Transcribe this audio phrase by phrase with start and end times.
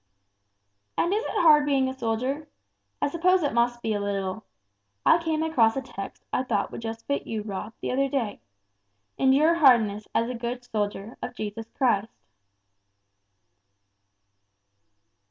[0.97, 2.47] "And is it hard being a soldier?
[3.03, 4.43] I suppose it must be a little.
[5.05, 8.41] I came across a text I thought would just fit you, Rob, the other day.
[9.19, 12.17] 'Endure hardness as a good soldier of Jesus Christ.'"